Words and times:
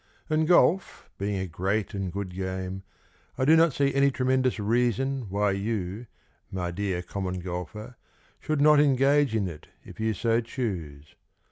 And 0.31 0.47
golf 0.47 1.11
being 1.19 1.37
a 1.37 1.45
great 1.45 1.93
and 1.93 2.11
good 2.11 2.33
game 2.33 2.81
I 3.37 3.45
do 3.45 3.55
not 3.55 3.71
see 3.71 3.93
any 3.93 4.09
tremendous 4.09 4.57
reason 4.59 5.29
Why 5.29 5.51
you, 5.51 6.07
my 6.49 6.71
dear 6.71 7.03
Common 7.03 7.39
Golfer, 7.39 7.97
Should 8.39 8.61
not 8.61 8.79
engage 8.79 9.35
in 9.35 9.47
it 9.47 9.67
if 9.85 9.99
you 9.99 10.15
so 10.15 10.41
choose. 10.41 11.13